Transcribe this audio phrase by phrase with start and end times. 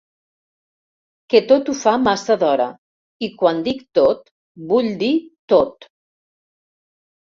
[1.33, 2.67] Que tot ho fa massa d'hora,
[3.29, 4.35] i quan dic tot
[4.75, 5.17] vull dir
[5.57, 5.93] tot.